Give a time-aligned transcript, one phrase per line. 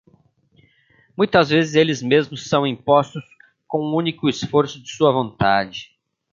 [1.15, 3.23] Muitas vezes eles mesmos são impostos
[3.67, 5.95] com o único esforço de sua vontade.